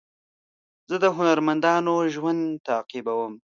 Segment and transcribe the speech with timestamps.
[0.89, 3.33] زه د هنرمندانو ژوند تعقیبوم.